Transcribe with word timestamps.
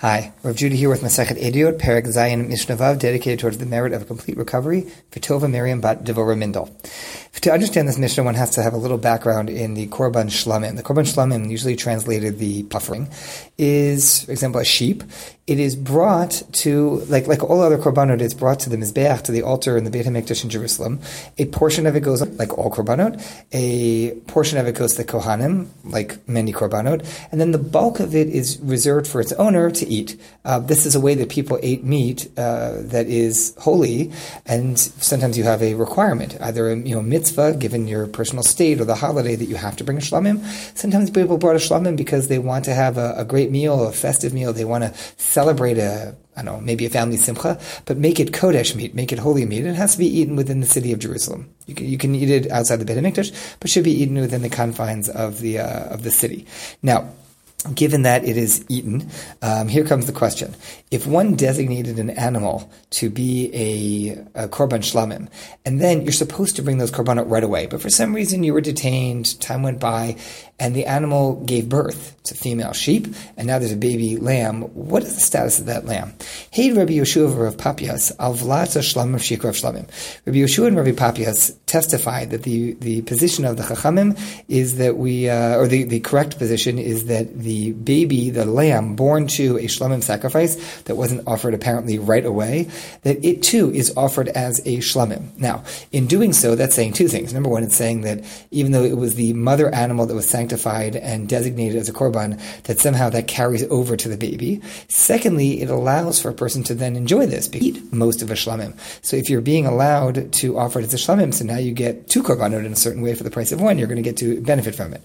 Hi, 0.00 0.32
Rav 0.44 0.54
Judah 0.54 0.76
here 0.76 0.88
with 0.88 1.00
Masechet 1.00 1.42
Ediot, 1.42 1.80
Perek 1.80 2.06
Zayin 2.06 2.46
Mishnah 2.46 2.76
Vav, 2.76 3.00
dedicated 3.00 3.40
towards 3.40 3.58
the 3.58 3.66
merit 3.66 3.92
of 3.92 4.02
a 4.02 4.04
complete 4.04 4.36
recovery 4.36 4.82
for 5.10 5.18
Tova 5.18 5.50
Miriam 5.50 5.80
Bat 5.80 6.04
Devora 6.04 6.38
Mindel. 6.38 6.70
To 7.42 7.52
understand 7.52 7.86
this 7.86 7.98
Mishnah, 7.98 8.24
one 8.24 8.34
has 8.34 8.50
to 8.50 8.62
have 8.62 8.74
a 8.74 8.76
little 8.76 8.98
background 8.98 9.48
in 9.48 9.74
the 9.74 9.86
Korban 9.86 10.26
Shlamim. 10.26 10.76
The 10.76 10.82
Korban 10.82 11.06
Shlamim, 11.06 11.48
usually 11.48 11.76
translated 11.76 12.38
the 12.38 12.64
peace 12.64 12.88
offering, 12.88 13.08
is, 13.56 14.24
for 14.24 14.32
example, 14.32 14.60
a 14.60 14.64
sheep. 14.64 15.02
It 15.46 15.58
is 15.58 15.76
brought 15.76 16.42
to, 16.52 16.96
like 17.08 17.26
like 17.26 17.42
all 17.42 17.62
other 17.62 17.78
korbanot, 17.78 18.20
it's 18.20 18.34
brought 18.34 18.60
to 18.60 18.70
the 18.70 18.76
Mizbeach, 18.76 19.22
to 19.22 19.32
the 19.32 19.42
altar 19.42 19.78
in 19.78 19.84
the 19.84 19.90
Beit 19.90 20.04
HaMikdash 20.04 20.44
in 20.44 20.50
Jerusalem. 20.50 21.00
A 21.38 21.46
portion 21.46 21.86
of 21.86 21.96
it 21.96 22.00
goes, 22.00 22.20
like 22.38 22.58
all 22.58 22.70
korbanot, 22.70 23.18
a 23.52 24.14
portion 24.26 24.58
of 24.58 24.66
it 24.66 24.74
goes 24.74 24.92
to 24.92 25.04
the 25.04 25.08
Kohanim, 25.10 25.68
like 25.84 26.28
many 26.28 26.52
korbanot, 26.52 27.02
and 27.32 27.40
then 27.40 27.52
the 27.52 27.58
bulk 27.58 27.98
of 27.98 28.14
it 28.14 28.28
is 28.28 28.58
reserved 28.60 29.06
for 29.06 29.22
its 29.22 29.32
owner 29.32 29.70
to 29.70 29.86
eat. 29.86 30.20
Uh, 30.44 30.58
this 30.58 30.84
is 30.84 30.94
a 30.94 31.00
way 31.00 31.14
that 31.14 31.30
people 31.30 31.58
ate 31.62 31.82
meat 31.82 32.28
uh, 32.36 32.74
that 32.82 33.06
is 33.06 33.54
holy, 33.58 34.12
and 34.44 34.78
sometimes 34.78 35.38
you 35.38 35.44
have 35.44 35.62
a 35.62 35.72
requirement, 35.74 36.36
either 36.42 36.68
a 36.68 36.76
you 36.76 36.94
know 36.94 37.00
mitzvah 37.00 37.27
given 37.36 37.88
your 37.88 38.06
personal 38.06 38.42
state 38.42 38.80
or 38.80 38.84
the 38.84 38.94
holiday 38.94 39.36
that 39.36 39.46
you 39.46 39.56
have 39.56 39.76
to 39.76 39.84
bring 39.84 39.98
a 39.98 40.00
shlamim. 40.00 40.44
Sometimes 40.76 41.10
people 41.10 41.38
brought 41.38 41.56
a 41.56 41.58
shlamim 41.58 41.96
because 41.96 42.28
they 42.28 42.38
want 42.38 42.64
to 42.66 42.74
have 42.74 42.98
a, 42.98 43.14
a 43.16 43.24
great 43.24 43.50
meal, 43.50 43.86
a 43.86 43.92
festive 43.92 44.32
meal. 44.32 44.52
They 44.52 44.64
want 44.64 44.84
to 44.84 44.94
celebrate 45.16 45.78
a 45.78 46.16
I 46.38 46.42
don't 46.42 46.54
know, 46.54 46.60
maybe 46.60 46.86
a 46.86 46.90
family 46.90 47.16
simcha, 47.16 47.60
but 47.84 47.98
make 47.98 48.20
it 48.20 48.30
kodesh 48.30 48.76
meat, 48.76 48.94
make 48.94 49.12
it 49.12 49.18
holy 49.18 49.44
meat. 49.44 49.64
It 49.64 49.74
has 49.74 49.94
to 49.94 49.98
be 49.98 50.06
eaten 50.06 50.36
within 50.36 50.60
the 50.60 50.66
city 50.66 50.92
of 50.92 51.00
Jerusalem. 51.00 51.52
You 51.66 51.74
can, 51.74 51.86
you 51.86 51.98
can 51.98 52.14
eat 52.14 52.30
it 52.30 52.48
outside 52.52 52.76
the 52.76 52.84
Beit 52.84 52.96
HaMikdash, 52.96 53.56
but 53.58 53.68
should 53.68 53.82
be 53.82 53.90
eaten 53.90 54.14
within 54.14 54.42
the 54.42 54.48
confines 54.48 55.08
of 55.08 55.40
the 55.40 55.58
uh, 55.58 55.92
of 55.92 56.04
the 56.04 56.12
city. 56.12 56.46
Now, 56.80 57.10
given 57.74 58.02
that 58.02 58.24
it 58.24 58.36
is 58.36 58.64
eaten, 58.68 59.10
um, 59.42 59.68
here 59.68 59.84
comes 59.84 60.06
the 60.06 60.12
question. 60.12 60.54
If 60.90 61.06
one 61.06 61.34
designated 61.34 61.98
an 61.98 62.10
animal 62.10 62.70
to 62.90 63.10
be 63.10 63.50
a, 63.52 64.44
a 64.44 64.48
korban 64.48 64.78
shlamim, 64.78 65.28
and 65.64 65.80
then 65.80 66.02
you're 66.02 66.12
supposed 66.12 66.54
to 66.56 66.62
bring 66.62 66.78
those 66.78 66.92
korbanot 66.92 67.28
right 67.28 67.42
away, 67.42 67.66
but 67.66 67.82
for 67.82 67.90
some 67.90 68.14
reason 68.14 68.44
you 68.44 68.54
were 68.54 68.60
detained, 68.60 69.40
time 69.40 69.62
went 69.62 69.80
by, 69.80 70.16
and 70.60 70.74
the 70.74 70.86
animal 70.86 71.42
gave 71.44 71.68
birth 71.68 72.16
to 72.24 72.34
female 72.34 72.72
sheep, 72.72 73.06
and 73.36 73.46
now 73.46 73.58
there's 73.58 73.72
a 73.72 73.76
baby 73.76 74.16
lamb, 74.16 74.62
what 74.74 75.02
is 75.02 75.14
the 75.14 75.20
status 75.20 75.60
of 75.60 75.66
that 75.66 75.86
lamb? 75.86 76.12
Hey, 76.50 76.72
Rabbi 76.72 76.94
Yeshua 76.94 77.46
of 77.46 77.56
Papias, 77.56 78.12
alvlata 78.16 78.82
shlamim 78.82 79.16
shikrav 79.16 79.54
shlamim. 79.54 79.88
Rabbi 80.26 80.38
Yeshua 80.38 80.66
and 80.66 80.76
Rabbi 80.76 80.92
Papias 80.92 81.56
testified 81.66 82.30
that 82.30 82.42
the, 82.42 82.72
the 82.74 83.02
position 83.02 83.44
of 83.44 83.56
the 83.56 83.62
chachamim 83.62 84.18
is 84.48 84.78
that 84.78 84.96
we, 84.96 85.28
uh, 85.28 85.56
or 85.56 85.68
the, 85.68 85.84
the 85.84 86.00
correct 86.00 86.38
position 86.38 86.78
is 86.78 87.06
that 87.06 87.38
the 87.38 87.72
baby, 87.72 88.30
the 88.30 88.44
lamb 88.44 88.96
born 88.96 89.26
to 89.28 89.56
a 89.58 89.64
shlamim 89.64 90.02
sacrifice 90.02 90.82
that 90.82 90.96
wasn't 90.96 91.26
offered 91.26 91.54
apparently 91.54 91.98
right 91.98 92.26
away, 92.26 92.68
that 93.02 93.24
it 93.24 93.42
too 93.42 93.70
is 93.72 93.96
offered 93.96 94.28
as 94.28 94.58
a 94.60 94.78
shlamim. 94.78 95.36
Now, 95.38 95.62
in 95.92 96.06
doing 96.06 96.32
so, 96.32 96.56
that's 96.56 96.74
saying 96.74 96.94
two 96.94 97.08
things. 97.08 97.32
Number 97.32 97.48
one, 97.48 97.62
it's 97.62 97.76
saying 97.76 98.02
that 98.02 98.24
even 98.50 98.72
though 98.72 98.84
it 98.84 98.96
was 98.96 99.14
the 99.14 99.32
mother 99.34 99.72
animal 99.74 100.04
that 100.06 100.14
was 100.14 100.28
sanctified 100.28 100.47
and 100.52 101.28
designated 101.28 101.76
as 101.76 101.88
a 101.88 101.92
korban, 101.92 102.40
that 102.64 102.78
somehow 102.78 103.08
that 103.10 103.26
carries 103.26 103.64
over 103.64 103.96
to 103.96 104.08
the 104.08 104.16
baby. 104.16 104.60
Secondly, 104.88 105.60
it 105.60 105.70
allows 105.70 106.20
for 106.20 106.30
a 106.30 106.34
person 106.34 106.62
to 106.64 106.74
then 106.74 106.96
enjoy 106.96 107.26
this, 107.26 107.50
eat 107.54 107.92
most 107.92 108.22
of 108.22 108.30
a 108.30 108.34
shlamim. 108.34 108.78
So 109.04 109.16
if 109.16 109.30
you're 109.30 109.40
being 109.40 109.66
allowed 109.66 110.32
to 110.34 110.58
offer 110.58 110.80
it 110.80 110.84
as 110.84 110.94
a 110.94 110.96
shlamim, 110.96 111.34
so 111.34 111.44
now 111.44 111.58
you 111.58 111.72
get 111.72 112.08
two 112.08 112.22
korbanot 112.22 112.64
in 112.64 112.72
a 112.72 112.76
certain 112.76 113.02
way 113.02 113.14
for 113.14 113.24
the 113.24 113.30
price 113.30 113.52
of 113.52 113.60
one, 113.60 113.78
you're 113.78 113.88
going 113.88 113.96
to 113.96 114.02
get 114.02 114.16
to 114.18 114.40
benefit 114.40 114.74
from 114.74 114.92
it. 114.92 115.02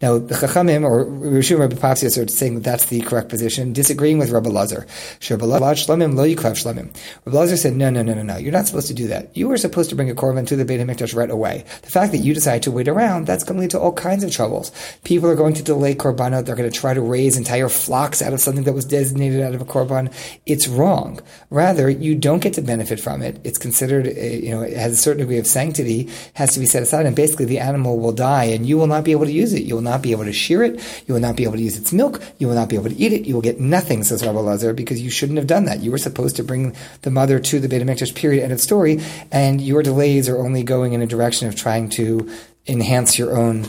Now, 0.00 0.18
the 0.18 0.34
chachamim, 0.34 0.84
or 0.84 1.04
Rishon 1.04 1.58
Rabbi 1.58 1.76
Papias, 1.76 2.18
are 2.18 2.28
saying 2.28 2.54
that 2.54 2.64
that's 2.64 2.86
the 2.86 3.00
correct 3.02 3.28
position, 3.28 3.72
disagreeing 3.72 4.18
with 4.18 4.30
Rabbi 4.30 4.50
Lazar. 4.50 4.86
Rabbi 5.30 5.46
Lazar 5.46 7.56
said, 7.56 7.76
no, 7.76 7.90
no, 7.90 8.02
no, 8.02 8.14
no, 8.14 8.22
no, 8.22 8.36
you're 8.36 8.52
not 8.52 8.66
supposed 8.66 8.88
to 8.88 8.94
do 8.94 9.06
that. 9.08 9.36
You 9.36 9.48
were 9.48 9.56
supposed 9.56 9.90
to 9.90 9.96
bring 9.96 10.10
a 10.10 10.14
korban 10.14 10.46
to 10.48 10.56
the 10.56 10.64
Beit 10.64 10.80
HaMikdash 10.80 11.14
right 11.14 11.30
away. 11.30 11.64
The 11.82 11.90
fact 11.90 12.12
that 12.12 12.18
you 12.18 12.34
decide 12.34 12.62
to 12.64 12.70
wait 12.70 12.88
around, 12.88 13.26
that's 13.26 13.44
going 13.44 13.56
to 13.56 13.60
lead 13.62 13.70
to 13.70 13.80
all 13.80 13.92
kinds 13.92 14.24
of 14.24 14.30
troubles. 14.30 14.72
People 15.04 15.28
are 15.28 15.34
going 15.34 15.54
to 15.54 15.62
delay 15.62 15.94
korbanot. 15.94 16.44
They're 16.44 16.56
going 16.56 16.70
to 16.70 16.76
try 16.78 16.94
to 16.94 17.00
raise 17.00 17.36
entire 17.36 17.68
flocks 17.68 18.22
out 18.22 18.32
of 18.32 18.40
something 18.40 18.64
that 18.64 18.72
was 18.72 18.84
designated 18.84 19.40
out 19.40 19.54
of 19.54 19.60
a 19.60 19.64
korban. 19.64 20.12
It's 20.46 20.68
wrong. 20.68 21.20
Rather, 21.50 21.88
you 21.88 22.14
don't 22.14 22.40
get 22.40 22.54
to 22.54 22.62
benefit 22.62 23.00
from 23.00 23.22
it. 23.22 23.40
It's 23.44 23.58
considered, 23.58 24.06
uh, 24.06 24.10
you 24.10 24.50
know, 24.50 24.62
it 24.62 24.76
has 24.76 24.92
a 24.92 24.96
certain 24.96 25.20
degree 25.20 25.38
of 25.38 25.46
sanctity, 25.46 26.10
has 26.34 26.54
to 26.54 26.60
be 26.60 26.66
set 26.66 26.82
aside, 26.82 27.06
and 27.06 27.16
basically 27.16 27.46
the 27.46 27.58
animal 27.58 27.98
will 27.98 28.12
die, 28.12 28.44
and 28.44 28.66
you 28.66 28.76
will 28.78 28.86
not 28.86 29.04
be 29.04 29.12
able 29.12 29.26
to 29.26 29.32
use 29.32 29.52
it. 29.52 29.62
You 29.62 29.74
will 29.74 29.82
not 29.82 30.02
be 30.02 30.12
able 30.12 30.24
to 30.24 30.32
shear 30.32 30.62
it. 30.62 30.74
You 31.06 31.14
will 31.14 31.20
not 31.20 31.36
be 31.36 31.44
able 31.44 31.54
to 31.56 31.62
use 31.62 31.76
its 31.76 31.92
milk. 31.92 32.22
You 32.38 32.48
will 32.48 32.54
not 32.54 32.68
be 32.68 32.76
able 32.76 32.90
to 32.90 32.96
eat 32.96 33.12
it. 33.12 33.26
You 33.26 33.34
will 33.34 33.42
get 33.42 33.60
nothing, 33.60 34.04
says 34.04 34.24
Rabbi 34.24 34.38
Lazar, 34.38 34.72
because 34.72 35.00
you 35.00 35.10
shouldn't 35.10 35.38
have 35.38 35.46
done 35.46 35.64
that. 35.64 35.80
You 35.80 35.90
were 35.90 35.98
supposed 35.98 36.36
to 36.36 36.44
bring 36.44 36.76
the 37.02 37.10
mother 37.10 37.38
to 37.38 37.60
the 37.60 37.68
Beit 37.68 37.82
HaMikdash, 37.82 38.14
period, 38.14 38.42
end 38.42 38.52
of 38.52 38.60
story, 38.60 39.00
and 39.30 39.60
your 39.60 39.82
delays 39.82 40.28
are 40.28 40.38
only 40.38 40.62
going 40.62 40.92
in 40.92 41.02
a 41.02 41.06
direction 41.06 41.48
of 41.48 41.56
trying 41.56 41.88
to 41.90 42.30
enhance 42.66 43.18
your 43.18 43.36
own, 43.36 43.66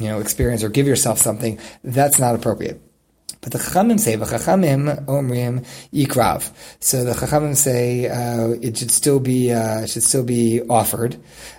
you 0.00 0.08
know, 0.08 0.20
experience 0.20 0.62
or 0.62 0.68
give 0.68 0.86
yourself 0.86 1.18
something. 1.18 1.58
That's 1.84 2.18
not 2.18 2.34
appropriate. 2.34 2.80
But 3.40 3.52
the 3.52 3.58
Chachamim 3.58 3.98
say, 3.98 4.16
"V'Chachamim 4.16 5.06
omrim 5.06 5.64
yikrav." 5.94 6.50
So 6.80 7.04
the 7.04 7.12
Chachamim 7.12 7.56
say 7.56 8.06
uh, 8.06 8.50
it 8.60 8.76
should 8.76 8.90
still 8.90 9.18
be 9.18 9.52
uh, 9.52 9.86
should 9.86 10.02
still 10.02 10.24
be 10.24 10.60
offered 10.68 11.16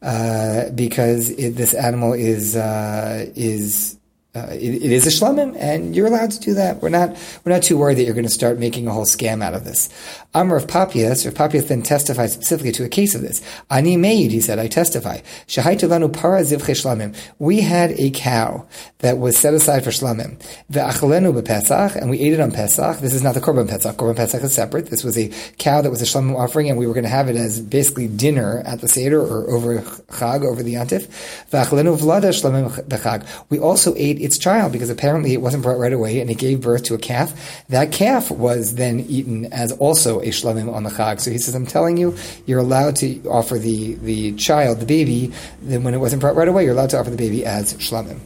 uh, 0.00 0.70
because 0.70 1.30
it, 1.30 1.56
this 1.56 1.74
animal 1.74 2.12
is 2.12 2.54
uh, 2.54 3.26
is 3.34 3.98
uh, 4.34 4.48
it, 4.50 4.82
it 4.82 4.92
is 4.92 5.06
a 5.06 5.10
shlamim, 5.10 5.56
and 5.58 5.94
you're 5.94 6.06
allowed 6.06 6.32
to 6.32 6.40
do 6.40 6.54
that. 6.54 6.82
We're 6.82 6.88
not 6.88 7.10
we're 7.44 7.52
not 7.52 7.62
too 7.62 7.78
worried 7.78 7.98
that 7.98 8.04
you're 8.04 8.14
going 8.14 8.24
to 8.24 8.30
start 8.30 8.58
making 8.58 8.88
a 8.88 8.92
whole 8.92 9.06
scam 9.06 9.42
out 9.42 9.54
of 9.54 9.64
this. 9.64 9.88
Amr 10.34 10.56
of 10.56 10.66
Papias, 10.66 11.24
or 11.24 11.30
Papias 11.30 11.68
then 11.68 11.82
testified 11.82 12.30
specifically 12.30 12.72
to 12.72 12.84
a 12.84 12.88
case 12.88 13.14
of 13.14 13.20
this. 13.20 13.40
Ani 13.70 13.96
me'id, 13.96 14.32
he 14.32 14.40
said, 14.40 14.58
I 14.58 14.66
testify. 14.66 15.20
Shahaitu 15.46 16.12
para 16.12 16.40
zivche 16.40 16.74
shlamim. 16.74 17.16
We 17.38 17.60
had 17.60 17.92
a 17.92 18.10
cow 18.10 18.66
that 18.98 19.18
was 19.18 19.38
set 19.38 19.54
aside 19.54 19.84
for 19.84 19.90
shlamim. 19.90 20.42
Ve'achalenu 20.72 21.40
bePesach, 21.40 21.94
and 21.94 22.10
we 22.10 22.18
ate 22.18 22.32
it 22.32 22.40
on 22.40 22.50
Pesach. 22.50 22.98
This 22.98 23.14
is 23.14 23.22
not 23.22 23.34
the 23.34 23.40
Korban 23.40 23.68
Pesach. 23.68 23.96
Korban 23.96 24.16
Pesach 24.16 24.42
is 24.42 24.52
separate. 24.52 24.86
This 24.86 25.04
was 25.04 25.16
a 25.16 25.28
cow 25.58 25.80
that 25.80 25.90
was 25.90 26.02
a 26.02 26.04
shlamim 26.04 26.36
offering, 26.36 26.68
and 26.68 26.76
we 26.76 26.88
were 26.88 26.94
going 26.94 27.04
to 27.04 27.10
have 27.10 27.28
it 27.28 27.36
as 27.36 27.60
basically 27.60 28.08
dinner 28.08 28.64
at 28.66 28.80
the 28.80 28.88
Seder 28.88 29.20
or 29.20 29.48
over 29.48 29.78
Chag, 29.78 30.44
over 30.44 30.64
the 30.64 30.74
Yantif. 30.74 31.06
Ve'achalenu 31.52 31.96
vlada 31.96 32.30
shlamim 32.30 32.68
bechag. 32.88 33.24
We 33.50 33.60
also 33.60 33.94
ate 33.96 34.23
its 34.24 34.38
child 34.38 34.72
because 34.72 34.90
apparently 34.90 35.32
it 35.32 35.40
wasn't 35.40 35.62
brought 35.62 35.78
right 35.78 35.92
away 35.92 36.20
and 36.20 36.30
it 36.30 36.38
gave 36.38 36.60
birth 36.60 36.84
to 36.84 36.94
a 36.94 36.98
calf. 36.98 37.64
That 37.68 37.92
calf 37.92 38.30
was 38.30 38.74
then 38.74 39.00
eaten 39.00 39.52
as 39.52 39.72
also 39.72 40.20
a 40.20 40.26
shlemim 40.26 40.72
on 40.72 40.82
the 40.82 40.90
chag. 40.90 41.20
So 41.20 41.30
he 41.30 41.38
says, 41.38 41.54
I'm 41.54 41.66
telling 41.66 41.96
you, 41.96 42.16
you're 42.46 42.60
allowed 42.60 42.96
to 42.96 43.22
offer 43.28 43.58
the, 43.58 43.94
the 43.94 44.32
child, 44.36 44.80
the 44.80 44.86
baby, 44.86 45.32
then 45.62 45.84
when 45.84 45.94
it 45.94 45.98
wasn't 45.98 46.20
brought 46.20 46.36
right 46.36 46.48
away, 46.48 46.64
you're 46.64 46.74
allowed 46.74 46.90
to 46.90 46.98
offer 46.98 47.10
the 47.10 47.16
baby 47.16 47.44
as 47.44 47.74
shlamim. 47.74 48.20